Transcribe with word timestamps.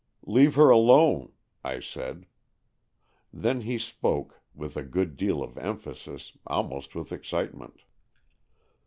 "Leave 0.37 0.55
her 0.55 0.71
alone," 0.71 1.31
I 1.63 1.79
said. 1.79 2.25
Then 3.31 3.61
he 3.61 3.77
spoke, 3.77 4.41
with 4.55 4.75
a 4.75 4.81
good 4.81 5.15
deal 5.15 5.43
of 5.43 5.59
emphasis, 5.59 6.35
almost 6.47 6.95
with 6.95 7.11
excitement. 7.11 7.83